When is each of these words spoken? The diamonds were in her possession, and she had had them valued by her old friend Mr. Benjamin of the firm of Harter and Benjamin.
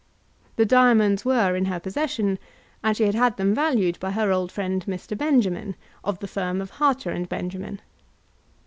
The 0.55 0.65
diamonds 0.65 1.25
were 1.25 1.55
in 1.55 1.65
her 1.65 1.79
possession, 1.79 2.39
and 2.83 2.97
she 2.97 3.03
had 3.03 3.13
had 3.13 3.37
them 3.37 3.53
valued 3.53 3.99
by 3.99 4.09
her 4.09 4.31
old 4.31 4.51
friend 4.51 4.83
Mr. 4.87 5.15
Benjamin 5.15 5.75
of 6.03 6.17
the 6.17 6.27
firm 6.27 6.59
of 6.59 6.71
Harter 6.71 7.11
and 7.11 7.29
Benjamin. 7.29 7.79